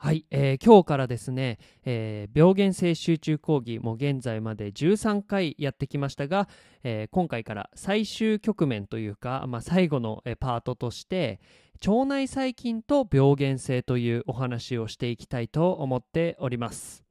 [0.00, 6.48] はい、えー今日からですね、えー病原性集中講義も現在まで13回やってきましたが、
[6.84, 11.40] えー今回から最終局面というか、まあ、最後のパートとして
[11.84, 17.07] 腸内細菌と病原性というお話をしていきたいと思っております。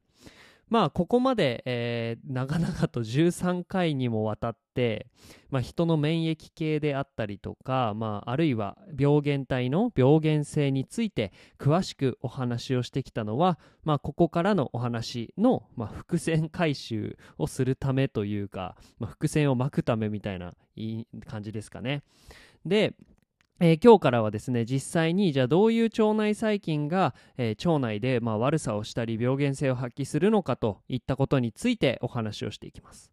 [0.70, 5.08] まあここまで、えー長々と13回にもわたって、
[5.49, 20.53] まあ、人の免疫系であったりとか、まあ、あるいは病原体の病原性について詳しくお話をしてきたのは、まあ、ここからのお話の、まあ、伏線回収をするためというか、まあ、伏線を巻くためみたいな
[21.27, 22.03] 感じですかね。
[22.66, 22.94] で、
[23.59, 33.11] えー今日からはですね実際にじゃあどういう腸内細菌が、えー腸内で、まあ、悪さをしたり病原性を発揮するのかといったことについてお話をしていきます。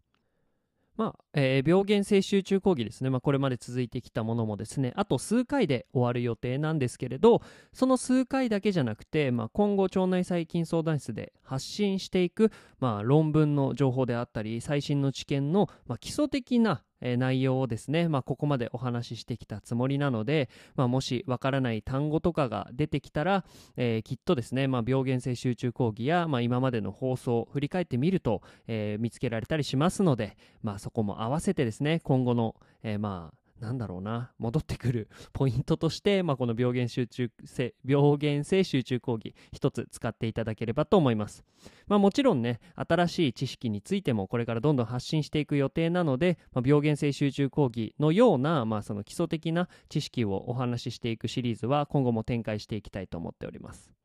[0.97, 7.41] まあえー病原性集中講義ですね、まあ、これまで続いてきたものもですねあと数回で終わる予定なんですけれど
[7.73, 23.45] その数回だけじゃなくて、まあ、今後腸内細菌相談室で発信していく、まあ、論文の情報であったり最新の知見の、まあ、基礎的なえ内容をですね、まあ、ここまでお話ししてきたつもりなので、まあ、もしわからない単語とかが出てきたら、
[23.77, 41.45] えーきっとですね、まあ、病原性集中講義や、まあ、今までの放送を振り返ってみると、えー見つけられたりしますので、まあ、そこも合わせてですね今後の、えーまあなんだろうな戻ってくる ポイントとして、まあ、この病原集中性病原性集中講義一つ使っていただければと思います。
[41.87, 53.95] まあ、もちろんね新しい知識についてもこれからどんどん発信していく予定なので、まあ、病原性集中講義のような、まあ、その基礎的な知識をお話ししていくシリーズは今後も展開していきたいと思っております。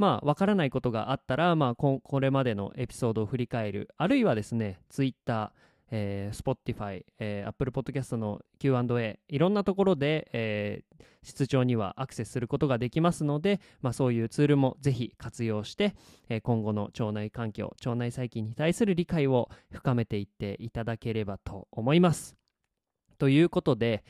[0.00, 5.52] まあ、わからないことがあったら、まあ、ここれまでのエピソードを振り返る、あるいはですね、Twitter、
[5.90, 15.94] えー、Spotify、えー Apple Podcast の Q&A、いろんなところで、えー室長にはアクセスすることができますので、まあ、そういうツールもぜひ活用して、
[16.30, 22.36] えー今後の腸内環境、腸内細菌に対する理解を深めていっていただければと思います。
[23.18, 24.02] ということで、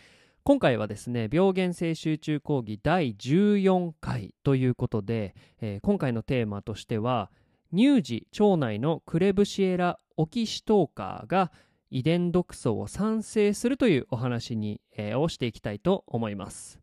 [0.45, 7.31] 今回はですね、病原性集中講義第14回ということで、えー今回のテーマとしては、
[7.75, 11.53] 乳児腸内のクレブシエラ・オキシトーカーが
[11.91, 16.81] 遺伝毒素を産生するというお話に、えーをしていきたいと思います。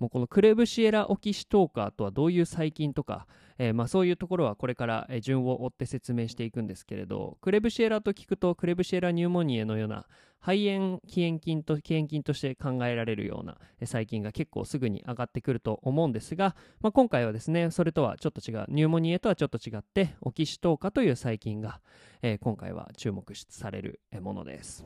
[0.00, 3.26] もうこのクレブシエラ・オキシトーカーとはどういう細菌とか、
[3.58, 10.06] えーまあ、そういうところはこれから順を追って説明していくんですけれどクレブシエラと聞くとクレブシエラニューモニエのような
[10.40, 21.80] 肺炎起炎菌と起炎菌として考えられるような細菌が結構すぐに上がってくると思うんですが、まあ、今回はですねそれとはちょっと違うニューモニエとはちょっと違ってオキシトーカという細菌が、
[22.22, 24.84] えー今回は注目されるものです。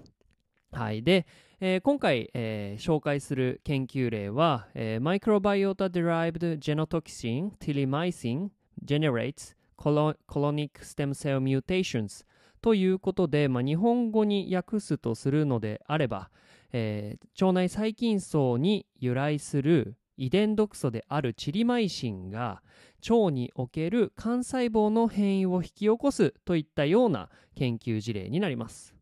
[0.73, 1.27] はい、で、
[1.61, 8.49] えー今回、えー紹介する研究例は、えー、Microbiota Derived Genotoxin Telemycin
[8.85, 12.25] Generates Colonic Stem Cell Mutations
[12.65, 16.31] ということで、まあ、日本語に訳すとするのであれば、
[16.73, 22.63] えー腸内細菌層に由来する遺伝毒素であるチリマイシンが
[23.07, 28.94] 腸における幹細胞の変異を引き起こすといったような研究事例になります。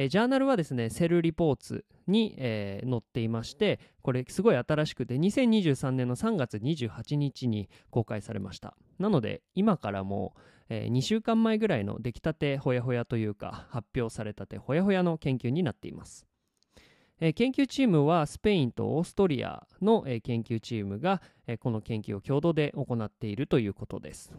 [0.00, 8.76] えージャーナルはですね、セルリポーツに、えー載っていまして、これすごい新しくて、2023年の3月28日に公開されました。
[9.00, 16.24] なので、今からもう、え2週間前ぐらいの出来たてほやほやというか、発表されたてほやほやの研究になっています。
[17.18, 24.32] えー研究チームはスペインとオーストリアの、えー研究チームが、えーこの研究を共同で行っているということです。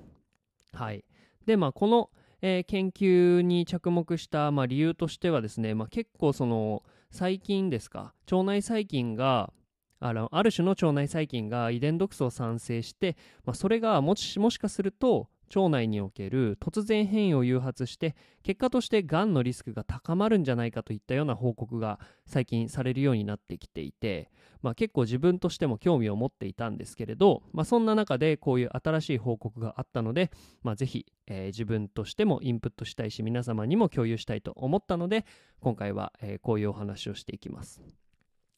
[0.72, 1.04] はい。
[1.46, 9.52] で、まあ、この、えー研究に着目した、まあ、理由としてはですね、まあ、結構その細菌ですか腸内細菌が
[10.00, 24.32] あのある種の腸内細菌が遺伝毒素を産生して、まあ、それがもしもしかすると腸内における突然変異を誘発して結果としてがんのリスクが高まるんじゃないかといったような報告が最近されるようになってきていて、
[24.62, 30.32] まあ、結構自分としても興味を持っていたんですけれど、まあ、そんな中でこういう新しい報告があったので、
[30.64, 35.26] まあ、ぜひ、えー自分としてもインプットしたいし皆様にも共有したいと思ったので
[35.60, 37.82] 今回は、えーこういうお話をしていきます。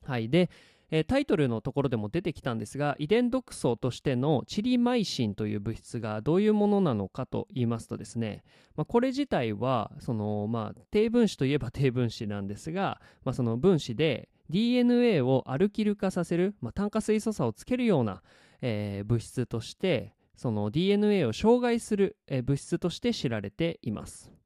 [0.06, 0.50] はい、で、
[0.92, 8.44] えー、タイトルのところでも出てきたんですが遺伝毒素としてのチリマイシンという物質がどういうものなのかと言いますとですね、
[8.76, 18.22] まあ、これ自体はその、まあ、低分子といえば低分子なんですが、まあ、その分子で DNA をアルキル化させる、まあ、炭化水素差をつけるような、
[18.62, 24.41] えー、物質としてその DNA を障害する、えー、物質として知られています。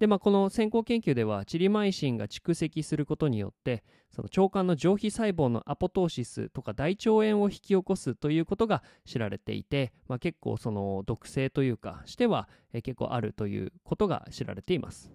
[0.00, 15.12] で、まあ、この先行研究ではチリマイシンが蓄積することによってその腸管の上皮細胞のアポトーシスとか大腸炎を引き起こすということが知られていて、まあ、結構その毒性というかしては、え結構あるということが知られています。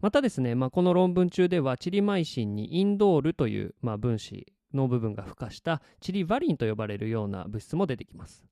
[0.00, 8.44] またですね、まあ、この論文中ではチリマイシンにインドールという、まあ、分子の部分が付加したチリバリンと呼ばれるような物質も出てきます。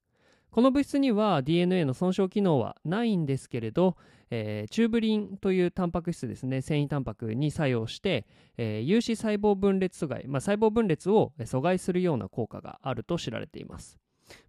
[0.51, 3.97] この物質には DNA の損傷機能はないんですけれど、
[4.31, 8.27] えー、チューブリンというタンパク質ですね繊維タンパクに作用して、
[8.57, 13.99] えー、有刺細胞分裂阻害、まあ、細胞分裂を阻害するような効果があると知られています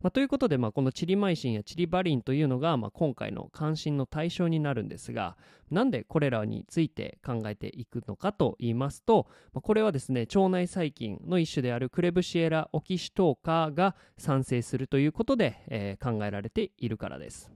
[0.02, 5.38] まあ、ということで、まあ、このチリマイシンやチリバリンというのが、まあ、今回の関心の対象になるんですが
[5.70, 17.52] なんでこれらについて考えていくのかと言いますと、まあ、これはですね腸内細菌の一種であるクレブシエラ・オキシトーカが産生するということで、えー、考えられているからです。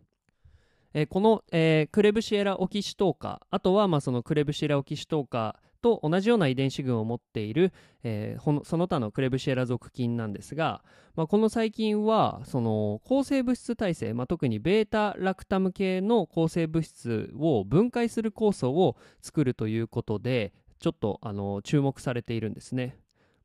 [0.93, 7.73] えー、この、えー、クレブシエラ・オキシトーカあとはまあそのクレブシエラ・オキシトーカと同じような遺伝子群を持っている、
[8.03, 10.83] えー、その他のクレブシエラ属菌なんですが、
[11.15, 22.97] まあ、この細菌はその抗生物質耐性、まあ、特に β ラクタム系の抗生物質を分解する酵素を作るということでちょっとあの注目されているんですね。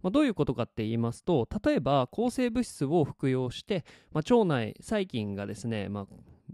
[0.02, 6.06] まあ、どういうことかって言いますと例えば抗生物質を服用して、ま、腸内細菌がですね、まあ、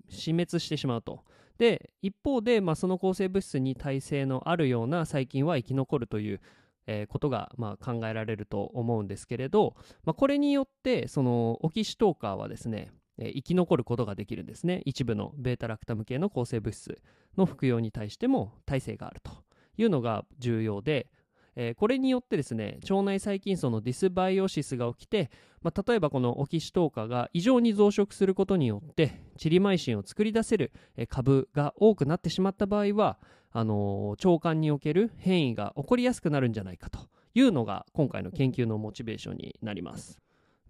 [0.08, 1.24] 死滅してしまうと。
[1.58, 6.40] で一方で、まあ、その抗生物質に耐性のあるような細菌は生き残るという、
[6.86, 14.82] えー、ことが、まあ、考えられると思うんですけれど、まあ、これによってそのオキシトーカーはですね、えー、生き残ることができるんですね。
[14.86, 16.98] 一部の β ラクタム系の抗生物質
[17.36, 19.30] の服用に対しても耐性があると
[19.76, 21.08] いうのが重要で
[21.56, 25.30] えー、これによってですね腸内細菌層のディスバイオシスが起きて、
[25.62, 30.72] まあ、例えばこのオキシトーカが異常に増殖することによってチリマイシンを作り出せる
[31.08, 33.18] 株が多くなってしまった場合は
[33.52, 37.00] あのー、腸管における変異が起こりやすくなるんじゃないかと
[37.34, 40.18] いうのが今回の研究のモチベーションになります。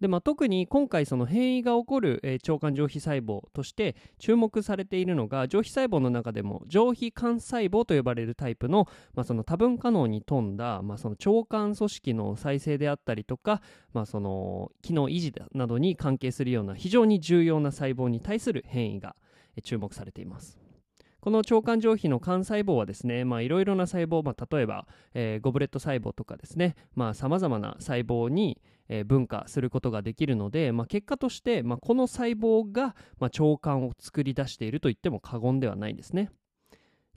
[0.03, 13.63] でまあ、特に今回その変異が起こる、えー、腸管上皮細胞として注目されているのが上皮細胞の中でも上皮幹細胞と呼ばれるタイプの,、まあその多分可能に富んだ、まあ、その腸管組織の再生であったりとか、
[13.93, 19.15] まあ、その機能維持などに関係するような非常に重要な細胞に対する変異が
[19.63, 20.59] 注目されています。
[21.21, 26.75] この腸管上皮の幹細胞はですね、いろいろな細胞、まあ、例えば、えー、ゴブレット細胞とかですね、
[27.15, 28.61] さまざ、まな細胞に、
[28.93, 36.31] えー、分化することができるので、まあ、結果として、まあ、この細胞が、まあ、腸管を作り出していると言っても過言ではないんですね。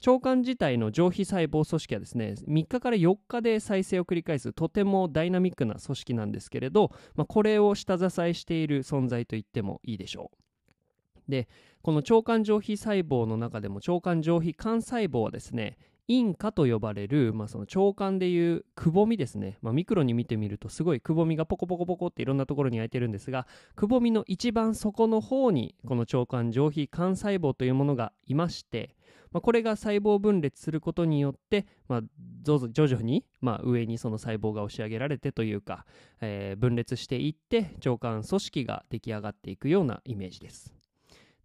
[0.06, 11.30] 腸管自体の上皮細胞組織はですね3日から4日で再生を繰り返すとてもダイナミックな組織なんですけれど、まあ、これを下支えしている存在と言ってもいいでしょう。
[11.30, 11.48] で
[11.82, 15.76] この腸管上皮細胞の中でも腸管上皮幹細胞はですね
[16.08, 28.94] インカと呼ばれる、まあ、その腸管でいうくぼみですね、まあ、ミクロに見てみるとすごいくぼみがポコポコポコっていろんなところに開いてるんですがくぼみの一番底の方にこの腸管上皮幹細胞というものがいまして、
[29.32, 32.02] まあ、これが細胞分裂することによって、まあ、
[32.42, 35.86] 徐々に、まあ、上にその細胞が押し上げられてというか、
[36.20, 40.75] えー、分裂していって腸管組織が出来上がっていくようなイメージです。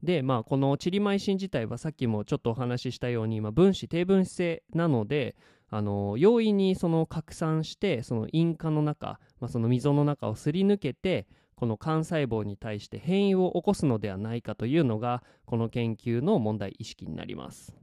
[0.03, 5.35] で、まあ、このチリマイシン自体はさっきもちょっとお話ししたように、まあ、分子低分子性なので
[5.69, 17.80] あの容易にその拡散してその陰化の中、まあ、その溝の中をすり抜けてこの幹細胞に対して変異を起こすのではないかというのがこの研究の問題意識になります。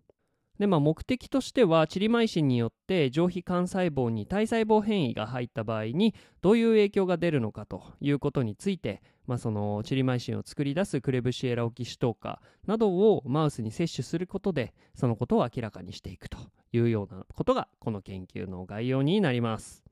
[0.59, 16.38] でまあ、目的としてはチリマイシンによって上皮幹細胞に体細胞変異が入った場合にどういう影響が出るのかということについて、まあ、そのチリマイシンを作り出すクレブシエラオキシトーカなどをマウスに摂取することでそのことを明らかにしていくと
[16.73, 19.85] いうようなことがこの研究の概要になります。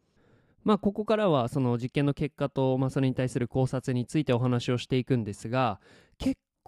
[0.65, 5.79] まあ、ここからはその実験の結果と、まあ、それに対する考察についてお話をしていくんですが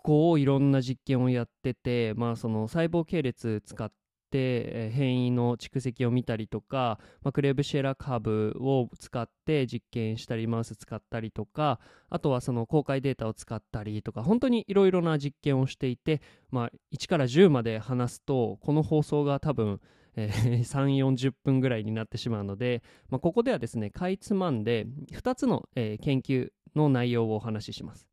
[0.09, 3.99] 構いろんな実験をやってて、まあ、その細胞系列使って、
[4.31, 19.81] 変異の蓄積を見たりとか、まあ、クレブシェラ株を使って実験したりマウス使ったりとかあとはその公開データを使ったりとか本当にいろいろな実験をしていて、まあ、1から10まで話すとこの放送が多分
[20.15, 28.07] えー、 3 40分ぐらいになってしまうので、まあ、ここではですねかいつまんで2つの、えー、研究の内容をお話しします。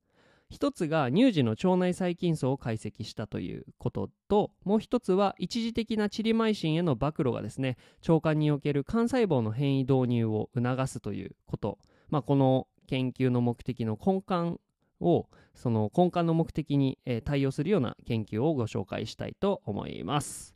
[0.49, 14.59] 一つが乳児の腸内細菌層を解析したということともう一つは一時的なチリマイシンへの暴露がですね腸管における幹細胞の変異導入を促すということ、まあ、この研究の目的の根幹
[15.01, 20.55] をその根幹の目的に、えー、対応するような研究をご紹介したいと思います。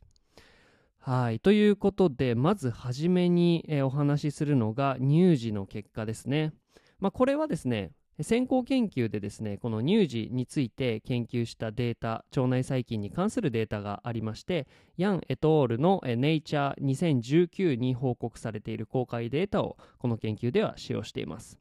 [0.98, 6.52] はいということでまずはじめに、えー、お話しするのが乳児の結果ですね。
[6.98, 21.58] まあ、これはですね先行研究でですねこの乳児について研究したデータ腸内細菌に関するデータがありましてヤン・エトールの「ネイチャー2019」に報告されている公開データをこの研究では使用しています。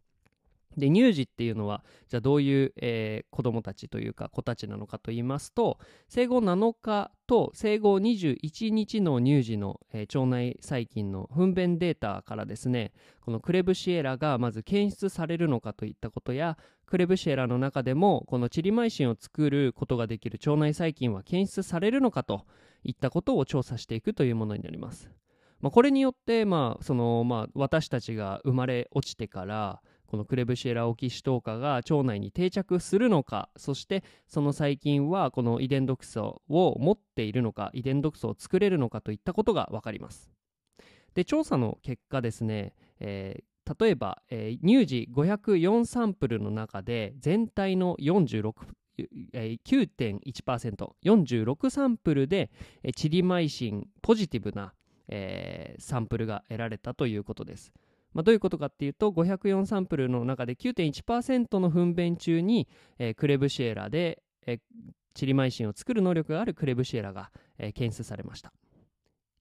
[0.78, 22.46] で乳児っていうのはじゃあどういう、えー、子どもたちというか子たちなのかと言いますと生後7日と生後21日の乳児の、えー、腸内細菌の糞便データからですねこのクレブシエラがまず検出されるのかといったことやクレブシエラの中でもこのチリマイシンを作ることができる腸内細菌は検出されるのかと
[22.84, 25.12] いったことを調査していくというものになります。
[25.62, 40.32] まあ、これによって、まあそのまあ、私たちが生まれ落ちてからこのクレブシエラオキシトーカが腸内に定着するのかそしてその細菌はこの遺伝毒素を持っているのか遺伝毒素を作れるのかといったことが分かります
[41.14, 48.54] で調査の結果ですね、えー、例えば、えー、乳児504サンプルの中で全体の46
[49.34, 52.52] 9.1%、46サンプルで
[52.96, 54.74] チリマイシンポジティブな、
[55.08, 57.72] えー、サンプルが得られたということです。
[58.14, 64.60] まあ、どういうことかっていうと504サンプルの中で9.1%の糞便中に、えー、クレブシエラで、えー、
[65.14, 68.52] チリマイシンを作る能力があるクレブシエラが、えー、検出されました。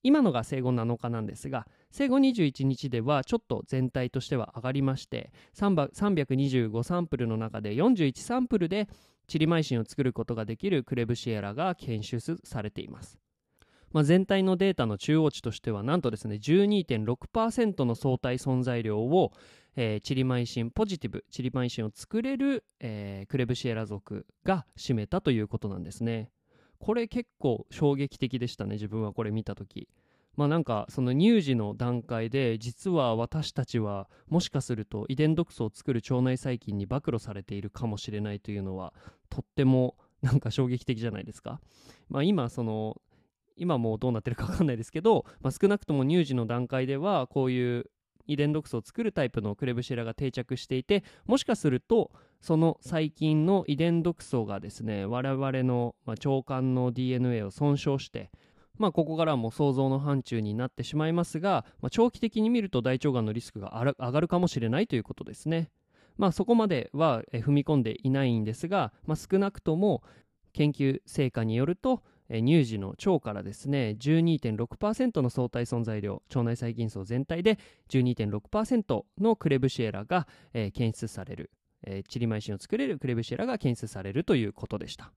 [0.02, 8.88] 今のが生後7日なんですが生後21日ではちょっと全体としては上がりまして325サンプルの中で41サンプルで
[9.26, 13.18] チリマイシンを作ることができるクレブシエラが検出されています。
[13.92, 19.33] まあ、全体のデータの中央値としてはなんとですね12.6%の相対存在量を、
[19.76, 26.30] えー、チリマイシンポジティブチリマイシンを作れる、えー、クレブシエラ族が占めたということなんですね
[26.78, 29.88] これ結構衝撃的でしたね自分はこれ見た時
[30.37, 38.95] まあなんかその乳児の段階で実は私たちはもしかすると遺伝毒素を作る腸内細菌に暴露されているかもしれないというのは
[39.30, 41.61] とってもなんか衝撃的じゃないですか。
[42.09, 43.00] まあ、今その
[43.58, 47.90] 今もうどうなってるか分かんないですけど、 まあ、少なくとも乳児の段階ではこういう
[48.26, 52.12] 遺伝毒素を作るタイプのクレブシェラが定着していてもしかすると
[52.42, 58.30] その細菌の遺伝毒素がですね我々の、腸管の DNA を損傷して
[58.78, 65.70] まあ、ここからも想像の範疇になってしまいますが、まあ、長期的に見ると大腸がんのリスクが上がるかもしれないということですね。
[66.16, 70.02] まあ、そこまでは踏み込んでいないんですが、まあ、少なくとも
[70.52, 77.58] 研究成果によると乳児の腸からですね12.6%の相対存在量腸内細菌層全体で
[77.90, 81.50] 12.6%のクレブシエラが、えー、検出される、
[82.08, 85.12] チリマイシンを作れるクレブシエラが検出されるということでした。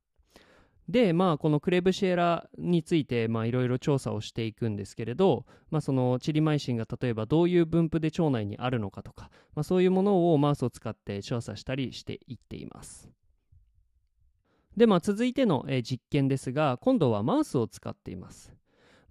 [0.89, 13.10] でまあこのクレブシエラについていろいろ調査をしていくんですけれど、まあ、そのチリマイシンが例えばどういう分布で腸内にあるのかとか、まあ、そういうものをマウスを使って調査したりしていっています。
[14.78, 18.54] で、まあ、続いての、えー、実験ですが今度はマウスを使っています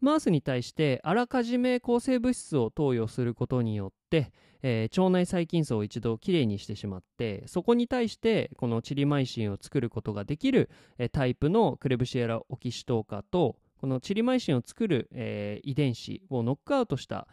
[0.00, 17.26] マウスに対してあらかじめ抗生物質を投与することによって、えー、腸内細菌層を一度きれいにしてしまってそこに対してこのチリマイシンを作ることができる、えー、タイプのクレブシエラオキシトーカとこのチリマイシンを作る、えー、遺伝子をノックアウトした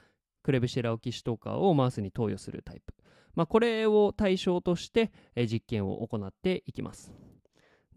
[0.43, 2.93] クレブシエラオキシトーカをマウスに投与するタイプ、
[3.35, 7.26] まあ、これを対象として、えー、実験を行っていきます。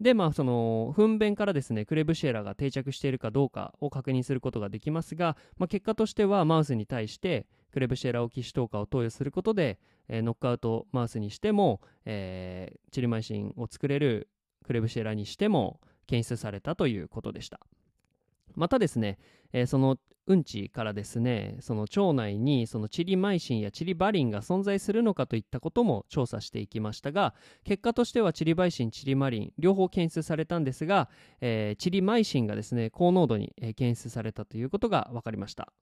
[0.01, 9.79] で、まあ、その糞便からですねクレブシエラが定着しているかどうかを確認することができますが、まあ、結果としてはマウスに対してクレブシエラオキシトーカを投与することで、
[10.09, 14.27] えー、ノックアウトマウスにしても、えー、チリマイシンを作れる
[14.65, 17.59] クレブシエラにしても検出されたということでした。
[18.55, 19.19] またですね、
[19.53, 19.97] えー、その
[20.27, 31.09] うんちからですねその腸内にそのチリマイシンやチリバリンが存在するのかといったことも調査していきましたが結果としてはチリバイシンチリマリン両方検出されたんですが、
[31.41, 35.73] えー、チリマイシンがですね高濃度に検出されたということが分かりました。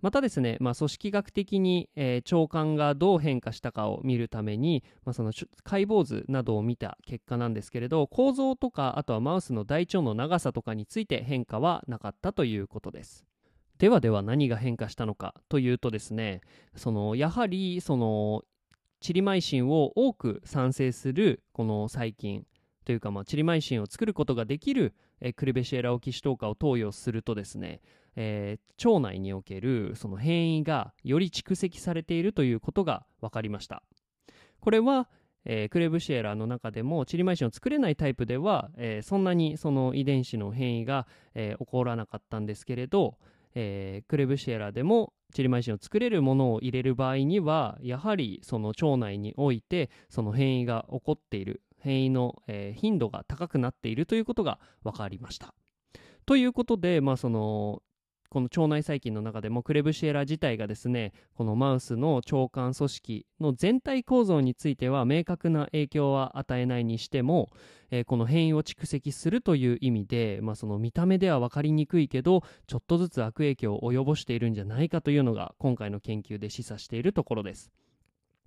[0.00, 13.29] またですね、まあ、組織学的に、えー、腸管がどう変化したかを見るために、まあ、その解剖図などを見た結果なんですけれど構造とかあとはマウスの大腸の長さとかについて変化はなかったということです。
[13.80, 16.42] ではでは何が変化したのかというとですね
[16.76, 18.42] そのやはりその
[19.00, 22.44] チリマイシンを多く産生するこの細菌
[22.84, 27.80] というか、まあ、チリマイシンを作ることができる、えクルベシエラオキシトーカを投与するとですね、
[28.16, 33.82] えー、腸内におけるその変異がより蓄積されているということが分かりました。
[34.60, 35.08] これは、
[35.46, 43.16] えー、クレブシエラの中でもチリマイシンを作れないタイプでは、えー、そんなにその遺伝子の変異が、え起こらなかったんですけれど、
[43.54, 55.54] えクレブシエラでもチリマイシンを作れるものを入れる場合にはやはりその腸内においてその変異が起こっている変異の、えー、頻度が高くなっているということが分かりました。
[56.26, 57.82] ということで、まあ、その
[58.30, 67.48] この腸内細菌の中でもクレブシエラ自体がですねこのマウスの腸管組織の全体構造については明確な影響は与えないにしても、
[67.90, 77.72] えー、この変異を蓄積するという意味で、まあ、その見た目では分かりにくいけどちょっとずつ悪影響を及ぼしているんじゃないかというのが今回の研究で示唆しているところです。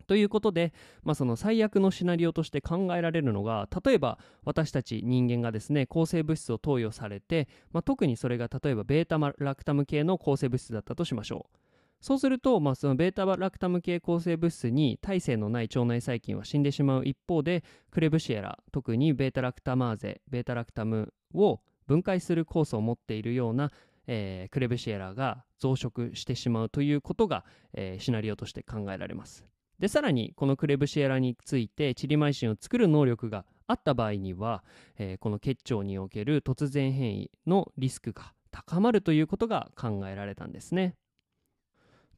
[0.08, 11.58] ということで、まあ、その最悪のシナリオとして考えられるのが例えば私たち人間がですね抗生物質を投与されて、まあ、特にそれが例えばベータラクタム系の抗生物質だったとしましょう。
[12.02, 23.72] そうすると、まあ、そのベータラクタム系抗生物質に耐性のない腸内細菌は死んでしまう一方でクレブシエラ特にベータラクタマーゼベータラクタムを分解する酵素を持っているような
[24.08, 29.46] えー、クレブシエラが増殖してしまうということが、えー、シナリオとして考えられます。
[29.80, 34.64] でさらにこのクレブシエラについてチリマイシンを作る能力があった場合には、
[34.98, 40.96] えー、この結腸における突然変異のリスクが高まるということが考えられたんですね。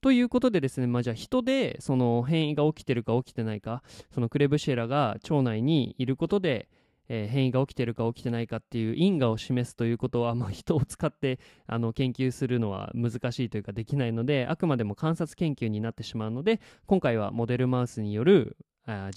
[0.02, 3.82] ということでですね、まあ、じゃあ人でその変異が起きてるか起きてないか
[4.14, 6.70] そのクレブシエラが腸内にいることで、
[7.10, 18.58] えー、変異が起きてるか起きてないかっていう因果を示すということは、まあ、人を使って あの研究するのは難しいというかできないのであくまでも観察研究になってしまうので今回はモデルマウスによる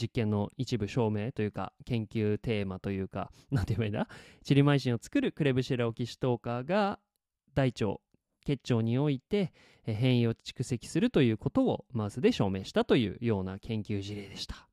[0.01, 4.09] 実験の一部証明というか研究テーマというか 何て言えばいいんだ？
[4.43, 6.99] チリマイシンを作るクレブシェラオキシトーカーが
[7.55, 8.01] 大腸
[8.45, 9.53] 結腸において
[9.85, 14.68] 変異を蓄積するということをマウスで証明したというような研究事例でした。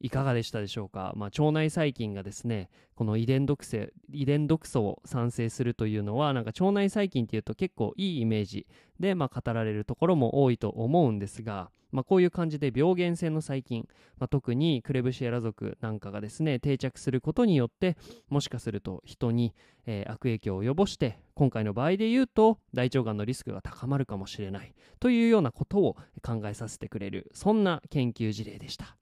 [0.00, 8.66] いかがでしたでしょうか、まあ、腸内細菌がですねこの遺伝毒性遺伝毒素を産生するというのはなんか腸内細菌っていうと結構いいイメージ
[9.00, 17.96] で、まあ、語られるところも多いと思うんですが、まあ、こういう感じで病原性の細菌、まあ、特にクレブシエラ属なんかがですね定着することによって
[18.28, 19.54] もしかすると人に、
[19.86, 28.96] えー、悪影響を及ぼして今回の場合で言うと大腸がんのリスクが高まるかもしれないというようなことを考えさせてくれるそんな研究事例でした。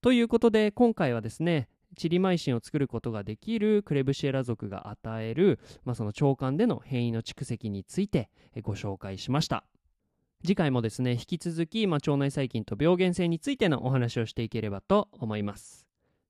[0.00, 8.28] ということで今回はですねチリマイシンを作ることができるクレブシエラ属が与える、まあ、その腸管での変異の蓄積について
[8.62, 9.64] ご紹介しました。
[10.44, 15.86] 次回もですね引き続き、まあ、腸内細菌と病原性についてのお話をしていければと思います。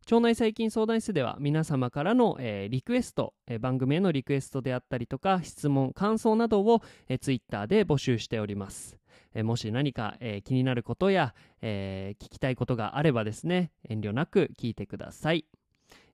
[0.09, 8.96] 腸内細菌相談室では皆様からの、えー、リクエスト、えー、番組へのリクエストであったりとか質問感想などを、えー、ツイッターで募集しております。
[9.37, 15.44] えもし何か、え気になることや、え聞きたいことがあればですね、遠慮なく聞いてください。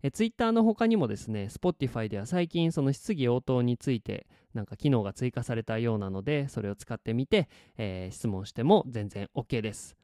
[0.03, 9.97] え Twitter の他にもですね、Spotify では最近その質疑応答についてなんか機能が追加されたようなので、それを使ってみて、えー、質問しても全然 OK です。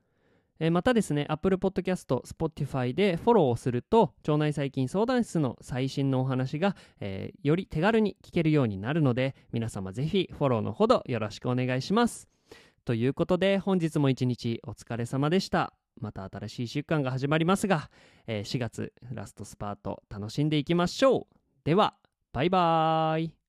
[0.61, 12.38] えまたですね、Apple Podcast、Spotify でフォローをすると、腸内細菌相談室の最新のお話が、えー、より手軽に聞けるようになるので、皆様ぜひフォローのほどよろしくお願いします。
[12.89, 15.75] ということで本日も一日お疲れ様でした。
[16.01, 17.91] また新しい1週間が始まりますが、
[18.27, 21.37] えー、4月ラストスパート楽しんでいきましょう。
[21.65, 21.97] では、
[22.33, 23.48] バイバーイ。